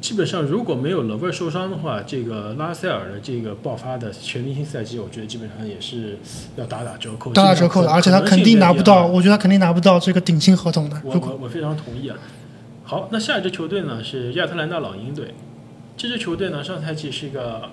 [0.00, 6.18] 基本上如果没有勒维尔受伤的话，这个拉塞尔的这个爆发的全明星赛季，我觉得基本上也是
[6.56, 11.00] 要打打折扣，打打折扣的，而且他肯定拿不到，我觉得他肯定拿不到这个顶薪合同的。
[11.04, 12.18] 我我我非常同意啊。
[12.82, 15.32] 好，那下一支球队呢是亚特兰大老鹰队，
[15.96, 17.70] 这支球队呢上赛季是一个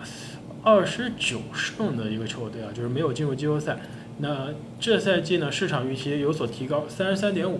[0.61, 3.79] 二十九胜的一个球队啊，就是没有进入季后赛。
[4.19, 4.49] 那
[4.79, 7.59] 这赛季呢市场预期有所提高，三十三点五。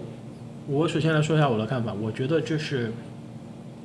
[0.65, 2.91] 我首先来说一下我的看法，我觉得这是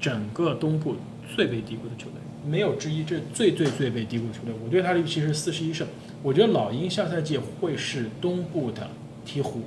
[0.00, 0.94] 整个东部
[1.34, 4.54] 最被低估的球队，没有之一，这最最最被低估的球队。
[4.64, 5.84] 我对他的预期是四十一胜，
[6.22, 8.88] 我觉得老鹰下赛季会是东部的
[9.26, 9.58] 鹈鹕，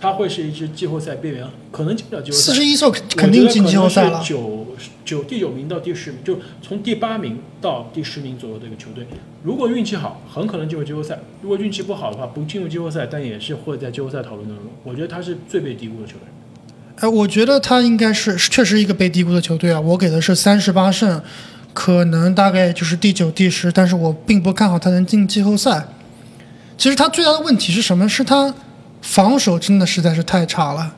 [0.00, 2.42] 他会是一支季后赛边缘，可能进不了季后赛。
[2.42, 4.22] 四十一胜肯定进季后赛了。
[4.24, 4.66] 九
[5.04, 9.06] 九第九名到第十名，就从第八名到第十名左右的一个球队。
[9.42, 14.66] 如果运气好，很可能进入季后赛；如果运气不好的话，不进入季后赛，但也是会在季后赛讨论当中。
[14.84, 16.28] 我觉得他是最被低估的球队。
[16.96, 19.80] 哎，我觉得他应该是确实一个被低估的球队啊。
[19.80, 21.20] 我给的是三十八胜，
[21.72, 25.88] 可能大概就是第九、第十，但是我并不看好他能进季后赛。
[26.76, 28.08] 其实他最大的问题是什么？
[28.08, 28.54] 是他
[29.08, 30.94] 防守真的实在是太差了。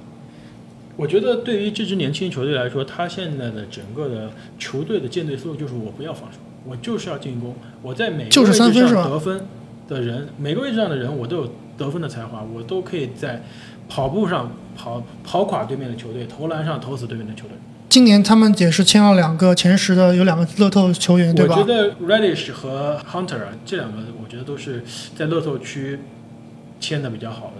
[0.96, 7.55] 我觉得对于这支年轻球队来说，他现在的整个的球队的建队思路就是我不要防守，我就是要进攻。
[7.83, 9.40] 我在每个就是位置上得分
[9.88, 13.42] 的人，每个位置上的人，我都有得分的才华，我都可以在
[13.88, 17.57] 跑步上跑跑垮对面的球队，投篮上投死对面的球队。
[17.88, 21.57] 今年他们也是签了两个前十的，有两个乐透球员，对吧？
[21.57, 24.85] 我觉得 Radish 和 Hunter 啊，这两个我觉得都是
[25.16, 26.01] 在乐透区
[26.79, 27.60] 签的比较好的。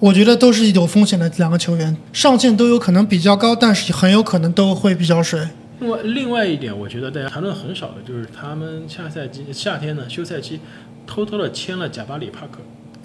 [0.00, 5.46] 我觉得都是有风险的两个球员，上限都有可能比较高，但是很有可能都会比较水。
[5.78, 10.58] 另外，另外一点，我觉得大家谈论很少的就是他们下赛季夏天呢休赛期
[11.06, 12.60] 偷偷的签了贾巴里帕克。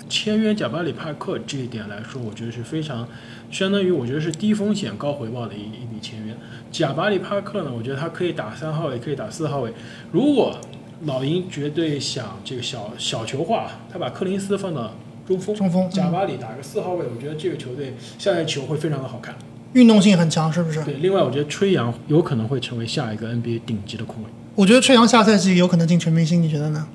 [0.07, 3.05] 签约贾巴里帕克这一点来说，我觉得是非常，
[3.51, 6.33] 相当于我觉得是低风险高回报的一一笔签约。
[6.71, 9.73] 贾巴里帕克呢，我觉得他可以打三号位，可以打四号位。
[10.13, 10.57] 如果
[11.03, 14.93] 老鹰绝对想这个小小球化，他把柯林斯放到
[15.27, 19.35] 中锋，中锋贾巴里打个四号位，我觉得这个球队下赛球会非常的好看，
[19.73, 20.83] 运动性很强，是不是？
[20.83, 24.29] 对，另外我觉得吹杨有可能会成为下一个 NBA 顶级的控卫。
[24.53, 26.87] 我觉得吹杨下赛季有可能进全明星，你觉得呢？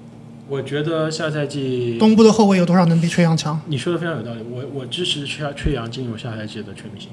[0.49, 3.61] 我觉得下赛季东部的后卫有多少能比吹杨强？
[3.67, 7.09] 你说的非常有道理，我我支持吹吹杨进入下赛季的全明星。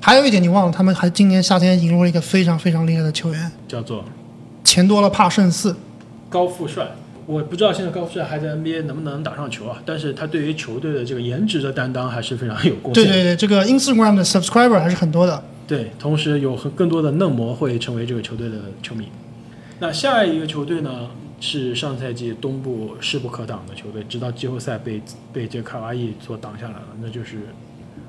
[0.00, 4.04] 还有一点你忘了，他们还今年夏天引入了一个非常非常厉害的球员，叫做
[4.62, 5.76] 钱多了怕胜四，
[6.28, 6.88] 高富帅。
[7.26, 9.82] 我不知道现在高富帅还在 NBA 能不能打上球啊？
[9.86, 13.04] 但是他对于球队的这个颜值的担当还是非常有贡献。
[13.04, 15.42] 对对对，这个 Instagram 的 subscriber 还是很多的。
[15.66, 19.08] 对，同时有很更多的嫩模会成为这个球队的球迷。
[19.80, 21.10] 那下一个球队呢？
[21.40, 27.36] 是上赛季东部势不可挡的球队，直到季后赛被被这卡哇伊所挡下来了，那就是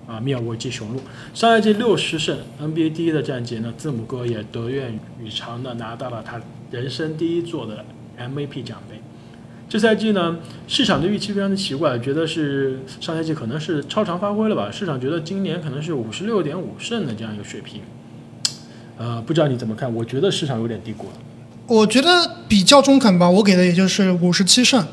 [0.07, 1.01] 啊密尔沃基雄鹿。
[1.33, 6.39] 上赛季六十胜，NBA 第一的战绩呢，字母哥也得愿与偿的拿到了他
[6.71, 7.83] 人生第一座的
[8.19, 8.99] MVP 奖杯。
[9.67, 14.69] 这赛季呢，市场的预期非常的奇怪，觉得是上赛季可能是超常发挥了吧？
[14.71, 17.81] 市场觉得今年可能是五十六点五胜的这样一个水平。
[18.97, 19.93] 呃，不知道你怎么看？
[19.93, 21.13] 我觉得市场有点低估了。
[21.67, 22.09] 我觉得
[22.47, 24.85] 比较中肯吧，我给的也就是五十七胜，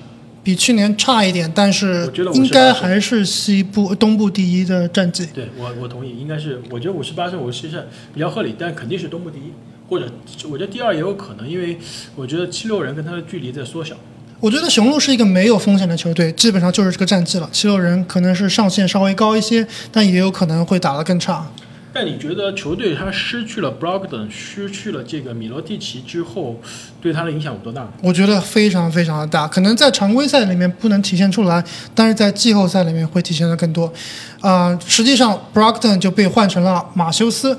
[0.42, 5.28] 比去年差一点，但是应该还是西部东部第一的战绩。
[5.34, 9.52] 对我我同意，应该是我觉得五十八胜五十七胜比较合理，但肯定是东部第一，
[9.92, 10.10] 或者
[10.48, 11.78] 我觉得第二也有可能，因为
[12.16, 13.94] 我觉得七六人跟他的距离在缩小。
[14.40, 17.46] 我觉得雄鹿是一个没有风险的球队，基本上就是这个战绩了。
[17.52, 21.46] 七六人可能是上限稍微高一些，但也有可能会打得更差。
[21.92, 26.58] 但你觉得球队他失去了 Brogdon，失去了这个米罗蒂奇之后，
[27.02, 27.86] 对他的影响有多大？
[28.00, 31.62] 我觉得非常非常的大，可能在常规赛里面不能体现出来，
[31.94, 33.92] 但是在季后赛里面会体现的更多。
[34.40, 37.58] 啊，实际上 Brogdon 就被换成了马修斯，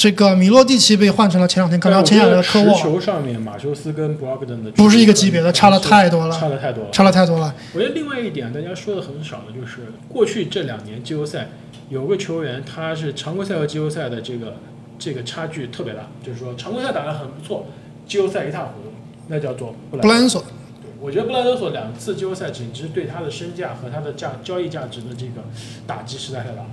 [0.00, 2.74] 这个米洛蒂奇被换成了前两天刚刚签下来的科沃。
[2.74, 7.54] 持球上面，马修斯跟 Brogdon 的不是一个级别的，差了太多了，差了太多了，差了太多了。
[7.74, 11.48] 我觉得另外一点大家说的很少的就是，过去这两年季后赛。
[11.90, 14.56] 有个球员，他是常规赛和季后赛的这个
[14.98, 17.66] 这个差距特别大，就是说常规赛打得很不错，
[18.06, 18.92] 季后赛一塌糊涂，
[19.28, 20.40] 那叫做布莱恩索。
[20.40, 25.42] 对，我觉得布莱恩索两次季后赛简直对他的身价和他的价交易价值的这个
[25.86, 26.64] 打击实在太大。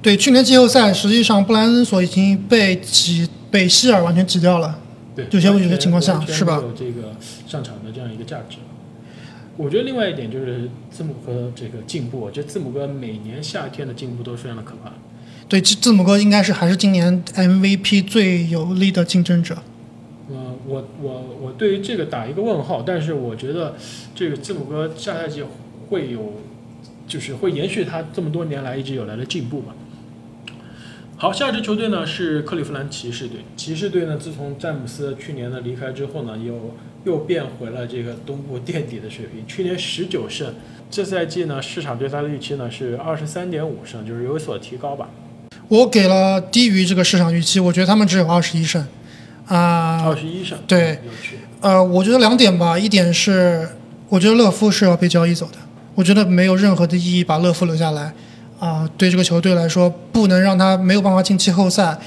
[0.00, 4.78] 对，去年季后赛实际上布莱恩索已经被挤被希尔完全挤掉了。
[5.14, 6.56] 对，有些有些情况下是吧？
[6.62, 7.14] 有这个
[7.46, 8.58] 上场的这样一个价值。
[9.58, 14.90] 我觉得另外一点就是字母哥这个进步，我觉得字母哥每年夏天的进步都非常的可怕。
[15.46, 19.58] 对，字母哥应该是还是今年 MVP 最有力的竞争者。
[20.30, 23.76] 呃，我我我对于这个打一个问号，但是我觉得
[24.14, 25.42] 这个字母哥下赛季
[25.90, 26.40] 会有，
[27.12, 29.74] 就是会延续他这么多年来一直有来的进步吧。
[31.18, 33.40] 好，下一支球队呢是克利夫兰骑士队。
[33.54, 39.46] 骑士队呢，自从詹姆斯去年的离开之后呢，又又变回了这个东部垫底的水平。
[39.46, 40.54] 去年十九胜，
[40.90, 45.10] 这赛季呢，市场对他的预期呢是二十三点五胜，就是有所提高吧。
[45.68, 48.82] 我给了低于这个市场预期，我觉得他们只有二十一胜。
[49.48, 50.98] 啊，二十一胜，对，
[51.60, 53.68] 呃，我觉得两点吧，一点是
[54.08, 55.58] 我觉得勒夫是要被交易走的，
[55.94, 58.12] 我觉得没有任何的意义把乐夫留下来。
[58.58, 61.98] 啊，对这个球队来说，不能让他没有办法进季后赛，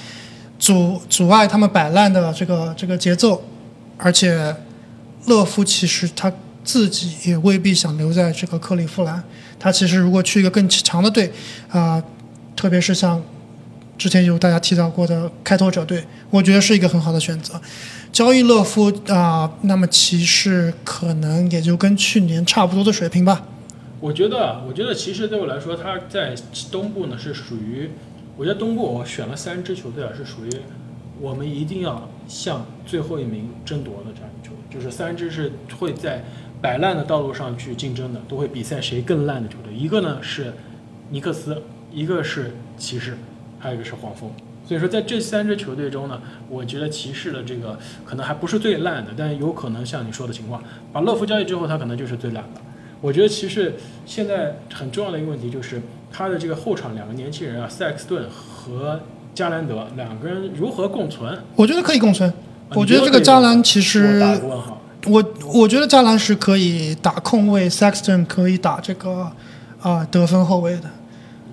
[0.57, 3.43] 阻阻碍他们摆烂的这个这个节奏。
[3.97, 4.55] 而且，
[5.25, 6.31] 勒夫其实他
[6.63, 9.21] 自己也未必想留在这个克利夫兰。
[9.59, 11.29] 他其实如果去一个更强的队，
[11.69, 12.01] 啊，
[12.55, 13.21] 特别是像
[13.97, 17.59] 之前有大家提到过的开拓者队，我觉得是一个很好的选择。
[18.13, 23.43] 交易勒夫啊，那么骑士可能也就跟去年差不多的水平吧。
[24.05, 26.35] 我觉得，我觉得骑士对我来说，他在
[26.71, 27.89] 东部呢是属于，
[28.37, 30.49] 我觉得东部我选了三支球队啊，是属于
[31.19, 36.23] 我们一定要向最后一名争夺的这样一球队，就是三支是会在
[36.61, 39.73] 摆烂的道路上去竞争的，都会比赛谁更烂的球队。
[39.73, 40.53] 一个呢是
[41.09, 41.59] 尼克斯，
[41.91, 43.17] 一个是骑士，
[43.57, 44.29] 还有一个是黄蜂。
[44.67, 50.63] 所以说在这三支球队中呢，我觉得骑士的这个可能还不是最烂的，但有可能像你说的情况，
[50.93, 52.61] 把乐福交易之后，他可能就是最烂的。
[53.05, 55.79] 我觉得其实现在很重要的一个问题就是
[56.11, 58.99] 他的这个后场两个年轻人啊，塞克斯顿和
[59.35, 61.37] 加兰德两个人如何共存？
[61.55, 62.27] 我觉得可以共存。
[62.29, 62.35] 啊
[62.73, 64.23] 我觉得这个加兰其实。
[65.07, 69.31] 我我觉得加兰是可以打控卫，Sexton 可以打这个
[69.79, 70.89] 啊、得分后卫的，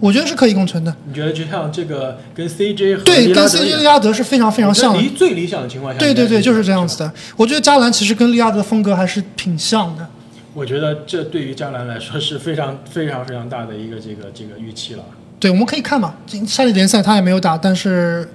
[0.01, 0.97] 我觉得是可以共存的。
[1.07, 7.13] 你觉得就像这个跟 CJ 和对，跟 CJ 利亚德是非常非常像的最理想的情况下，对对对，就是这样子的。
[7.37, 10.09] 我觉得加兰其实跟利亚德风格还是挺像的。
[10.55, 15.05] 我觉得这对于加兰来说是非常非常非常大的一个这个这个预期了。
[15.41, 18.29] 对，我们可以看嘛，今夏季联赛他也没有打，但是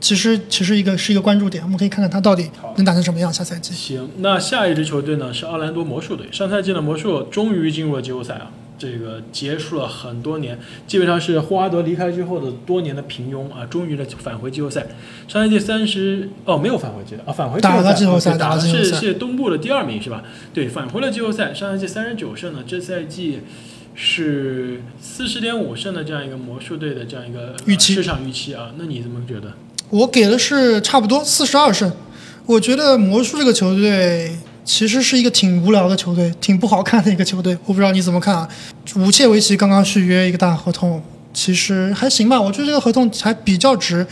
[0.00, 3.32] 其实其实一个是一个关注点，我们可以看看他到底能打成什么样。
[3.32, 6.26] 下赛季，行，那下一支球队呢是奥兰多魔术队。
[6.30, 14.86] 上赛季的魔术终于进入了季后赛啊，这个结束了很多年，基本上是霍华德离开之后的多年的平庸啊，终于的返回季后赛。
[15.26, 20.22] 上赛季三十哦没有返回季啊，返回打了季后赛打打了是是东部的第二名是吧？
[20.52, 21.54] 对，返回了季后赛。
[21.54, 23.40] 上赛季三十九胜呢，这赛季
[23.94, 29.52] 是四十点五胜的这样一个魔术队的这样一个呃预期市场预期啊，那你怎么觉得？
[29.88, 31.90] 我给的是差不多四十二胜。
[32.44, 37.56] 我觉得魔术这个球队其实是一个挺无聊的球队，挺不好看的一个球队。
[37.64, 38.48] 我不知道你怎么看啊？
[38.96, 41.00] 武切维奇刚刚续约一个大合同，
[41.32, 44.04] 其实还行吧，我觉得这个合同还比较值。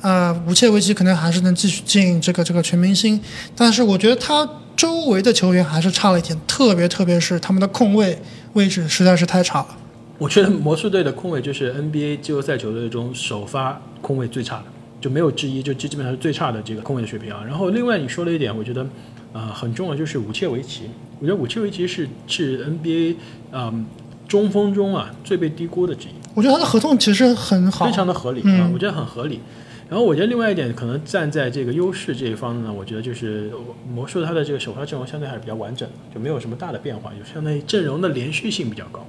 [0.00, 3.20] 呃，武切维奇可能还是能继续进这个这个全明星，
[3.54, 8.18] 但是我觉得他周围的球员还是差了一点，特别特别是他们的控卫
[8.54, 9.68] 位置实在是太差了。
[10.16, 14.64] 我觉得魔术队的控卫就是 NBA 季后赛球队中首发控卫最差的，
[14.98, 17.42] 就没有之一，就基基本上是最差的这个控卫的水平啊。
[17.46, 18.86] 然后另外你说了一点，我觉得、
[19.32, 20.90] 呃很重要，就是武切维奇。
[21.20, 23.16] 我觉得武切维奇是是 NBA
[23.52, 23.86] 嗯、
[24.26, 26.12] 中锋中啊最被低估的之一。
[26.34, 29.40] 我觉得他的合同其实很好，非常的合理、嗯啊，我觉得很合理。
[29.88, 33.50] 然后我觉得另外一点，可能站在这个优势这一方呢，我觉得就是
[33.92, 39.04] 魔术它的这个首发阵容相对还是比较完整的，就没有什么大的变化，就相当于阵容的连续性比较高。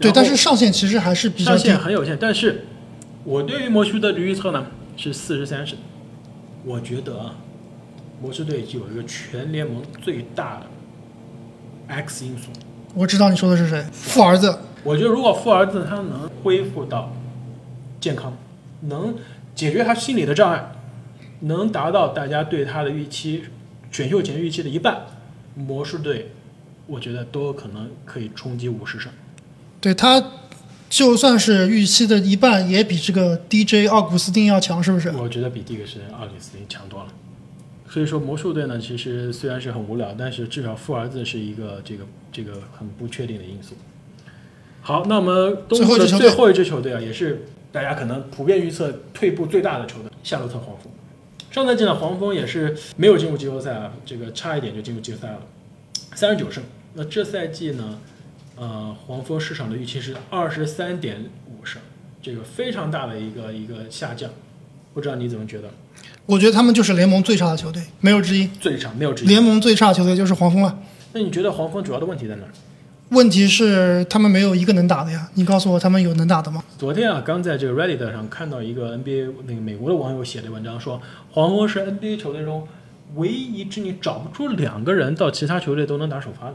[0.00, 1.58] 对，但是上限其实还是比较上。
[1.58, 2.16] 限很有限。
[2.18, 2.64] 但是
[3.24, 5.78] 我对于魔术的预测呢是四十三胜，
[6.64, 7.36] 我觉得啊，
[8.22, 10.66] 魔术队有一个全联盟最大的
[11.88, 12.50] X 因素。
[12.94, 14.56] 我知道你说的是谁，富儿子。
[14.84, 17.12] 我觉得如果富儿子他能恢复到
[18.00, 18.32] 健康，
[18.82, 19.16] 能
[19.56, 20.70] 解决他心理的障碍，
[21.40, 23.42] 能达到大家对他的预期，
[23.90, 25.04] 选秀前预期的一半，
[25.56, 26.30] 魔术队
[26.86, 29.10] 我觉得都有可能可以冲击五十胜。
[29.80, 30.22] 对他，
[30.88, 35.10] 就算是预期的一半，也比这个 DJ 奥古斯丁要强，是不是？
[35.10, 37.08] 我觉得比第一个是奥古斯丁强多了。
[37.92, 43.74] 所以说魔术队呢，其实虽然是很无聊，但是至少富儿子是一个这个这个很不确定的因素。
[44.80, 50.90] 好，那我们东部的最后一支球队最后一支球队啊，也是大家可能普遍预测退步最大的球队——夏洛特黄蜂。
[51.50, 55.40] 上赛季呢，黄蜂也是没有进入季后赛啊，这个差一点就进入季后赛了，
[56.14, 56.64] 三十九胜。
[56.94, 57.98] 那这赛季呢，
[58.56, 61.82] 呃，黄蜂市场的预期是二十三点五胜，
[62.22, 64.30] 这个非常大的一个一个下降。
[64.94, 65.68] 不知道你怎么觉得？
[66.26, 68.46] 我觉得他们就是联盟最差的球队，没有之一。
[68.60, 69.28] 最差没有之一。
[69.28, 70.78] 联盟最差的球队就是黄蜂了。
[71.12, 72.48] 那你觉得黄蜂主要的问题在哪儿？
[73.10, 75.28] 问题是他们没有一个能打的呀。
[75.34, 76.64] 你告诉我，他们有能打的吗？
[76.78, 82.66] 昨天啊，刚在这个 Reddit 上看到一个 NBA 那个美国的网友写的文章说，黄蜂是 NBA 球队中
[83.16, 86.54] 唯一一支你找不出两个人到其他球队都能打首发的。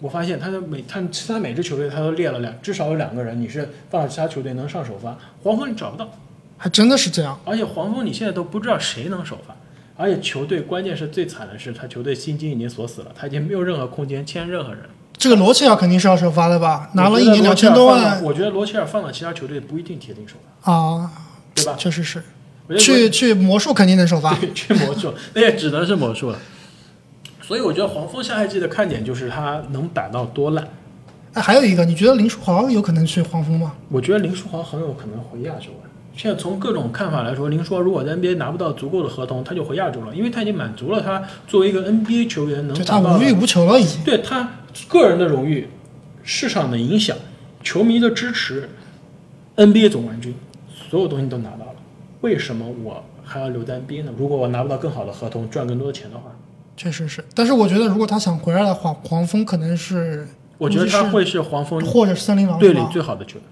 [0.00, 6.10] 我发现他的每他其他每支球队他都列了两，至少有两个人你是放到其他球队能上首发，黄蜂你找不到，
[6.64, 7.38] 还真的是这样。
[7.44, 9.54] 而且黄蜂你现在都不知道谁能首发，
[9.98, 14.84] 而且球队关键是最惨的是他球队薪金已经锁死了，他已经没有任何空间签任何人。
[15.18, 16.88] 这个罗切尔肯定是要首发的吧？
[16.94, 21.12] 拿了一年两千多万我觉得罗切尔放到其他球队不一定铁定首发，啊，
[21.54, 21.74] 对吧？
[21.76, 22.22] 确实是。
[22.78, 24.34] 去去魔术肯定能首发。
[24.36, 26.38] 对，去魔术，那也只能是魔术了。
[27.42, 30.66] 所以我觉得黄蜂下赛季的看点就是他能摆到多烂。
[31.34, 33.74] 哎，还有一个，你觉得林书豪有可能去黄蜂吗？
[33.90, 35.84] 我觉得林书豪很有可能回亚洲啊。
[36.16, 44.02] 现在从各种看法来说，您说如果在 NBA 拿不到足够的合同，他就回亚洲了，因为他已经满足了他作为一个 NBA 球员能达到的无欲无求了已经。
[44.04, 44.48] 对他
[44.88, 45.68] 个人的荣誉、
[46.22, 47.16] 市场的影响、
[47.62, 48.68] 球迷的支持、
[49.56, 50.34] NBA 总冠军，
[50.88, 51.74] 所有东西都拿到了。
[52.20, 54.12] 为什么我还要留在 NBA 呢？
[54.16, 56.24] 如果我拿不到更好的合同，赚更多的钱的话，
[56.76, 60.26] 确实是，但是我觉得如果他想回来的话，黄蜂可能是
[60.58, 62.80] 我觉得他会是黄蜂或者森林狼队里？
[62.92, 63.42] 最好的球员。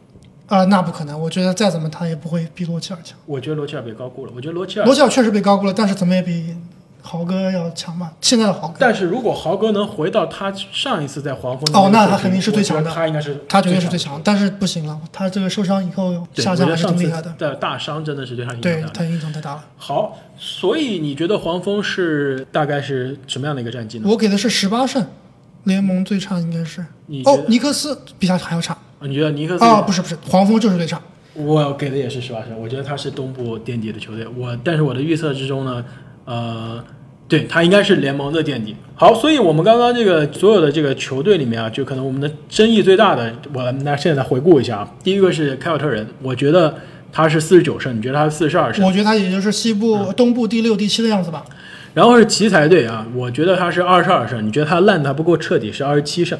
[0.58, 3.16] 啊、那不可能，我觉得再怎么他也不会比罗齐尔强。
[3.24, 4.32] 我觉得罗齐尔被高估了。
[4.36, 6.54] 我觉得罗齐尔，罗齐尔确实被高估了，但是怎么也比
[7.00, 8.12] 豪哥要强吧？
[8.20, 17.32] 现在的豪哥，但是如果豪哥能回到他上一次在黄蜂哦那他肯定是最强的他应该是他绝对是最最强，但是不行了，他这个受伤以后，下降还是挺厉害的。
[17.38, 18.88] 的大伤真的是对他影响大。
[18.88, 19.64] 对他影响太大了。
[19.78, 24.08] 好，所以你觉得黄蜂是大概是什么样的一个战绩呢？
[24.08, 25.04] 我给的是十八胜，
[25.64, 26.84] 联盟最差应该是
[27.24, 28.76] 哦尼克斯比他还要差
[29.06, 29.64] 你觉得尼克斯？
[29.64, 31.00] 啊、不是不是，黄蜂就是最差，
[31.34, 34.26] 我给的也是十八胜，我觉得他是东部垫底的球队。
[34.36, 35.84] 我但是我的预测之中呢，
[36.24, 36.82] 呃，
[37.26, 38.76] 对他应该是联盟的垫底。
[38.94, 46.74] 好，所以我们刚刚这个所有的这个球队里面啊，就可能我们的争议最大的，我那现在回顾一下啊，第一个是凯尔特人，我觉得
[47.10, 48.84] 他是四十九胜，你觉得他是四十二胜？
[48.84, 51.44] 我觉得他也就是西部、东部第六、第七的样子吧。
[51.94, 56.38] 然后是奇才队啊，我觉得他是二十二胜，你觉得他烂的还不够彻底，是二十七胜。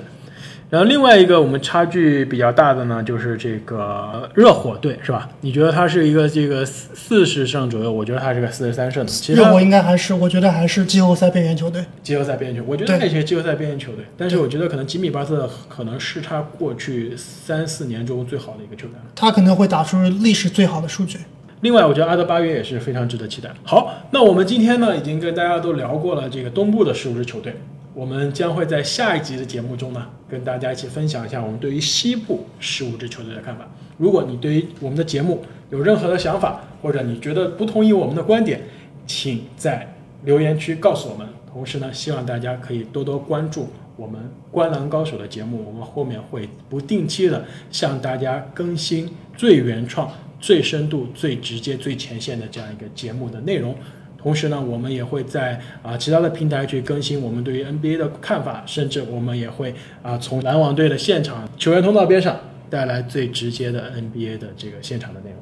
[0.72, 5.28] 然后另外一个我们差距比较大的呢，就是这个热火队，是吧？
[5.42, 7.92] 你觉得他是一个这个四四十胜左右？
[7.92, 9.12] 我觉得他是个四十三胜的。
[9.12, 11.84] 其实他热火应该还是，我觉得还是季后赛边缘球队。
[12.02, 19.10] 季后赛边缘球，我觉得对他也是季后赛边缘球队，但是我觉得可能吉米巴特可能是他过去三四年中最好的一个球员了。
[19.14, 21.18] 他可能会打出历史最好的数据。
[21.60, 23.50] 另外，我觉得阿德巴约也是非常值得期待。
[23.62, 27.54] 好，那我们今天呢，已经跟大家都聊过了这个东部的十五支球队，
[27.94, 33.68] 我们将会在下一集的节目中呢，跟大家一起分享一下我们对于西部十五支球队的看法。
[33.98, 38.62] 如果你对于我们的节目有任何的想法，或者你觉得不同意我们的观点，
[39.06, 41.28] 请在留言区告诉我们。
[41.52, 44.20] 同时呢，希望大家可以多多关注我们
[44.50, 53.76] 《观篮高手》的节目，我们后面会不定期的向大家更新最原创、最深度、最直接、最前线的这样一个节目的内容。
[54.22, 62.38] 同时呢，我们也会在啊、其他的平台去更新我们对于 NBA 的看法，甚至我们也会啊、从篮网队的现场球员通道边上
[62.70, 65.38] 带来最直接的 NBA 的这个现场的内容。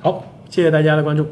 [0.00, 1.26] 好，谢谢大家的关注。